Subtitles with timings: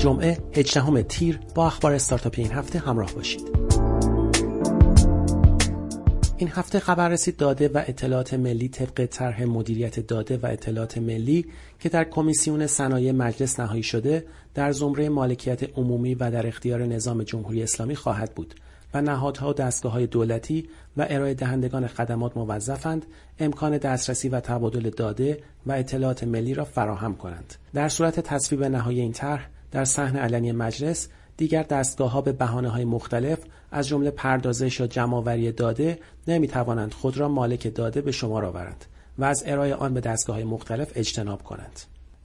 [0.00, 3.40] جمعه 18 تیر با اخبار استارتاپی این هفته همراه باشید.
[6.36, 11.46] این هفته خبر رسید داده و اطلاعات ملی طبق طرح مدیریت داده و اطلاعات ملی
[11.80, 14.24] که در کمیسیون صنایع مجلس نهایی شده
[14.54, 18.54] در زمره مالکیت عمومی و در اختیار نظام جمهوری اسلامی خواهد بود
[18.94, 23.06] و نهادها و دستگاه های دولتی و ارائه دهندگان خدمات موظفند
[23.38, 27.54] امکان دسترسی و تبادل داده و اطلاعات ملی را فراهم کنند.
[27.74, 32.68] در صورت تصویب نهایی این طرح در صحن علنی مجلس دیگر دستگاه ها به بحانه
[32.68, 33.38] های مختلف
[33.70, 35.98] از جمله پردازش یا جمعآوری داده
[36.28, 38.84] نمی توانند خود را مالک داده به شمار آورند
[39.18, 41.80] و از ارائه آن به دستگاه های مختلف اجتناب کنند.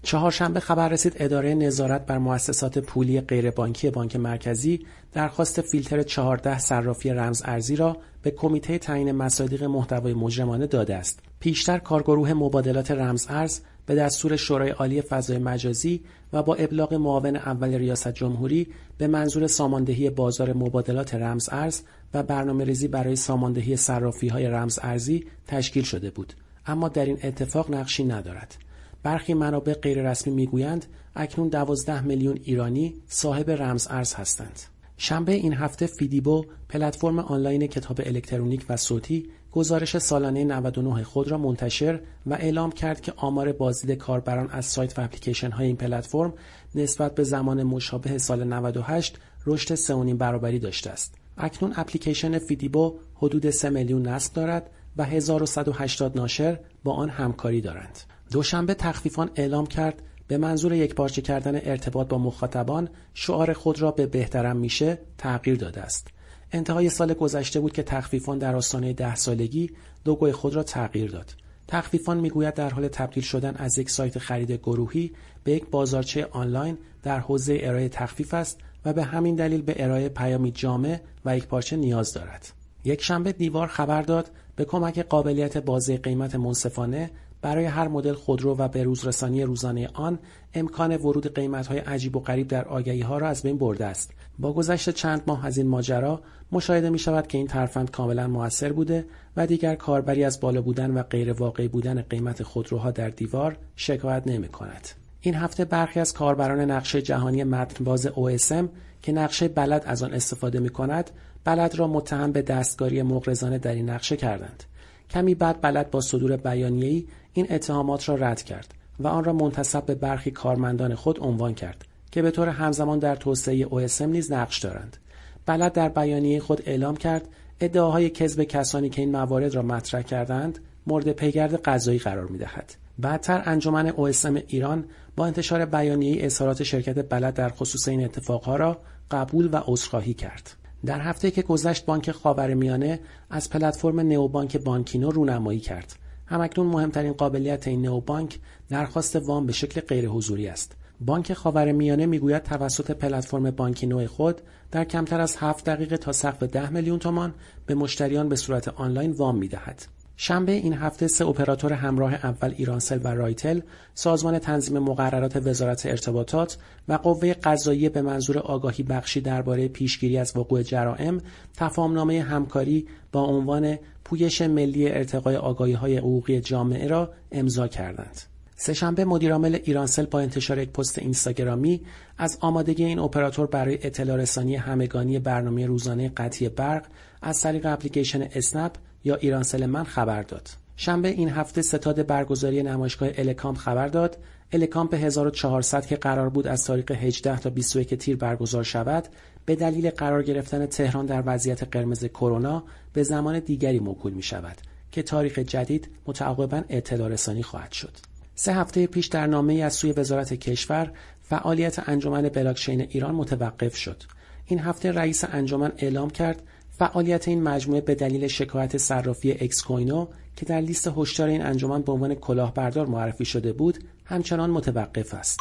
[0.05, 7.09] چهارشنبه خبر رسید اداره نظارت بر مؤسسات پولی غیربانکی بانک مرکزی درخواست فیلتر 14 صرافی
[7.09, 11.19] رمز ارزی را به کمیته تعیین مصادیق محتوای مجرمانه داده است.
[11.39, 16.01] پیشتر کارگروه مبادلات رمز ارز به دستور شورای عالی فضای مجازی
[16.33, 21.81] و با ابلاغ معاون اول ریاست جمهوری به منظور ساماندهی بازار مبادلات رمز ارز
[22.13, 26.33] و برنامه ریزی برای ساماندهی صرافی های رمز ارزی تشکیل شده بود
[26.67, 28.64] اما در این اتفاق نقشی ندارد
[29.05, 34.59] برخی منابع غیررسمی می‌گویند اکنون دوازده میلیون ایرانی صاحب رمز ارز هستند
[34.97, 41.37] شنبه این هفته فیدیبو پلتفرم آنلاین کتاب الکترونیک و صوتی گزارش سالانه 99 خود را
[41.37, 46.33] منتشر و اعلام کرد که آمار بازدید کاربران از سایت و اپلیکیشن های این پلتفرم
[46.75, 51.15] نسبت به زمان مشابه سال 98 رشد 3.5 برابری داشته است.
[51.37, 58.14] اکنون اپلیکیشن فیدیبو حدود 3 میلیون نصب دارد و 1180 ناشر با آن همکاری دارند.
[58.31, 63.91] دوشنبه تخفیفان اعلام کرد به منظور یک پارچه کردن ارتباط با مخاطبان شعار خود را
[63.91, 66.07] به بهترم میشه تغییر داده است.
[66.51, 69.69] انتهای سال گذشته بود که تخفیفان در آستانه ده سالگی
[70.05, 71.35] لوگوی خود را تغییر داد.
[71.67, 75.11] تخفیفان می‌گوید در حال تبدیل شدن از یک سایت خرید گروهی
[75.43, 80.09] به یک بازارچه آنلاین در حوزه ارائه تخفیف است و به همین دلیل به ارائه
[80.09, 82.53] پیامی جامع و یک پارچه نیاز دارد.
[82.83, 87.11] یک شنبه دیوار خبر داد به کمک قابلیت بازه قیمت منصفانه
[87.41, 90.19] برای هر مدل خودرو و به روزرسانی روزانه آن
[90.53, 92.65] امکان ورود قیمت‌های عجیب و غریب در
[93.03, 94.11] ها را از بین برده است.
[94.39, 98.71] با گذشت چند ماه از این ماجرا مشاهده می شود که این ترفند کاملا موثر
[98.71, 99.05] بوده
[99.37, 104.23] و دیگر کاربری از بالا بودن و غیر واقعی بودن قیمت خودروها در دیوار شکایت
[104.25, 104.87] نمی کند.
[105.21, 108.65] این هفته برخی از کاربران نقشه جهانی متنباز OSM
[109.01, 111.11] که نقشه بلد از آن استفاده می کند
[111.43, 114.63] بلد را متهم به دستکاری مغرضانه در این نقشه کردند.
[115.09, 119.85] کمی بعد بلد با صدور بیانیه‌ای این اتهامات را رد کرد و آن را منتصب
[119.85, 124.59] به برخی کارمندان خود عنوان کرد که به طور همزمان در توسعه OSM نیز نقش
[124.59, 124.97] دارند.
[125.45, 127.27] بلد در بیانیه خود اعلام کرد
[127.59, 132.73] ادعاهای کذب کسانی که این موارد را مطرح کردند مورد پیگرد قضایی قرار می‌دهد.
[132.99, 138.77] بعدتر انجمن OSM ایران با انتشار بیانیه اظهارات شرکت بلد در خصوص این اتفاقها را
[139.11, 140.64] قبول و عذرخواهی کرد.
[140.85, 142.99] در هفته که گذشت بانک خاورمیانه
[143.29, 145.95] از پلتفرم نئوبانک بانکینو رونمایی کرد.
[146.25, 150.75] همکنون مهمترین قابلیت این نئوبانک درخواست وام به شکل غیر حضوری است.
[151.01, 154.41] بانک خاورمیانه می‌گوید توسط پلتفرم بانکینو خود
[154.71, 157.33] در کمتر از هفت دقیقه تا سقف ده میلیون تومان
[157.65, 159.85] به مشتریان به صورت آنلاین وام می‌دهد.
[160.17, 163.59] شنبه این هفته سه اپراتور همراه اول ایرانسل و رایتل
[163.93, 166.57] سازمان تنظیم مقررات وزارت ارتباطات
[166.87, 171.21] و قوه قضاییه به منظور آگاهی بخشی درباره پیشگیری از وقوع جرائم
[171.53, 178.21] تفاهمنامه همکاری با عنوان پویش ملی ارتقای آگاهی های حقوقی جامعه را امضا کردند.
[178.55, 181.81] سهشنبه مدیرعامل ایرانسل با انتشار یک پست اینستاگرامی
[182.17, 186.85] از آمادگی این اپراتور برای اطلاع رسانی همگانی برنامه روزانه قطعی برق
[187.21, 188.71] از طریق اپلیکیشن اسنپ
[189.05, 190.49] یا ایرانسل من خبر داد.
[190.77, 194.17] شنبه این هفته ستاد برگزاری نمایشگاه الکامپ خبر داد
[194.51, 199.07] الکامپ 1400 که قرار بود از تاریخ 18 تا 21 تیر برگزار شود
[199.45, 202.63] به دلیل قرار گرفتن تهران در وضعیت قرمز کرونا
[202.93, 204.55] به زمان دیگری موکول می شود
[204.91, 207.91] که تاریخ جدید متعاقبا اطلاع رسانی خواهد شد.
[208.35, 214.03] سه هفته پیش در نامه از سوی وزارت کشور فعالیت انجمن بلاکچین ایران متوقف شد.
[214.45, 216.41] این هفته رئیس انجمن اعلام کرد
[216.77, 221.81] فعالیت این مجموعه به دلیل شکایت صرافی اکس کوینو که در لیست هشدار این انجمن
[221.81, 225.39] به عنوان کلاهبردار معرفی شده بود همچنان متوقف است.